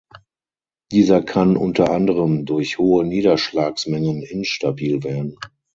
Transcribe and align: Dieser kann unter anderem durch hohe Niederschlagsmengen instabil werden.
Dieser 0.91 1.21
kann 1.21 1.55
unter 1.55 1.91
anderem 1.91 2.45
durch 2.45 2.79
hohe 2.79 3.05
Niederschlagsmengen 3.05 4.23
instabil 4.23 5.03
werden. 5.03 5.35